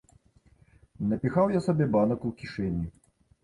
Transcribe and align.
Напіхаў 1.11 1.55
я 1.59 1.63
сабе 1.67 1.89
банак 1.99 2.19
у 2.33 2.35
кішэні. 2.43 2.85